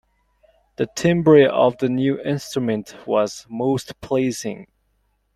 The 0.77 0.87
timbre 0.95 1.45
of 1.47 1.77
the 1.77 1.87
new 1.87 2.19
instrument 2.21 2.95
was 3.05 3.45
most 3.47 4.01
pleasing. 4.01 4.65